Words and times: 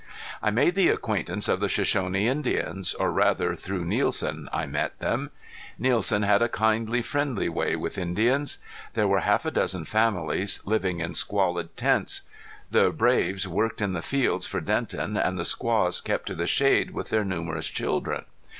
I 0.41 0.49
made 0.49 0.73
the 0.73 0.89
acquaintance 0.89 1.47
of 1.47 1.59
the 1.59 1.69
Shoshone 1.69 2.25
Indians, 2.27 2.95
or 2.95 3.11
rather 3.11 3.55
through 3.55 3.85
Nielsen 3.85 4.49
I 4.51 4.65
met 4.65 4.97
them. 4.97 5.29
Nielsen 5.77 6.23
had 6.23 6.41
a 6.41 6.49
kindly, 6.49 7.03
friendly 7.03 7.47
way 7.47 7.75
with 7.75 7.99
Indians. 7.99 8.57
There 8.95 9.07
were 9.07 9.19
half 9.19 9.45
a 9.45 9.51
dozen 9.51 9.85
families, 9.85 10.59
living 10.65 11.01
in 11.01 11.13
squalid 11.13 11.77
tents. 11.77 12.21
The 12.71 12.89
braves 12.89 13.47
worked 13.47 13.79
in 13.79 13.93
the 13.93 14.01
fields 14.01 14.47
for 14.47 14.59
Denton 14.59 15.17
and 15.17 15.37
the 15.37 15.45
squaws 15.45 16.01
kept 16.01 16.25
to 16.29 16.33
the 16.33 16.47
shade 16.47 16.95
with 16.95 17.09
their 17.11 17.23
numerous 17.23 17.67
children. 17.67 18.25